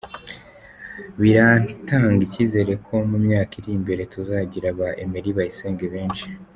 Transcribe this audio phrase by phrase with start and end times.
[1.21, 6.25] Biratanga icyizere ko mu myaka iri imbere tuzagira ba Emery Bayisenge benshi.